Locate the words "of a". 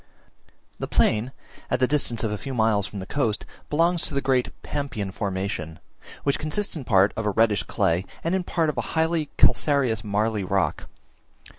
2.23-2.37, 7.15-7.29, 8.69-8.97